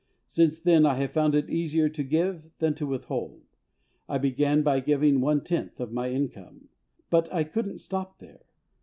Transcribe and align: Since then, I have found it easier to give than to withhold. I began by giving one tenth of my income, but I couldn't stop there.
Since 0.27 0.59
then, 0.63 0.83
I 0.83 0.95
have 0.95 1.11
found 1.11 1.35
it 1.35 1.47
easier 1.47 1.87
to 1.87 2.01
give 2.01 2.49
than 2.57 2.73
to 2.73 2.87
withhold. 2.87 3.43
I 4.09 4.17
began 4.17 4.63
by 4.63 4.79
giving 4.79 5.21
one 5.21 5.43
tenth 5.43 5.79
of 5.79 5.91
my 5.91 6.09
income, 6.09 6.69
but 7.11 7.31
I 7.31 7.43
couldn't 7.43 7.77
stop 7.81 8.17
there. 8.17 8.45